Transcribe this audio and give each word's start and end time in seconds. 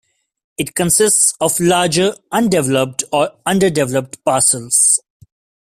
It 0.57 0.73
consists 0.73 1.35
of 1.39 1.59
larger 1.59 2.15
undeveloped 2.31 3.03
or 3.13 3.33
under-developed 3.45 4.25
parcels. 4.25 4.99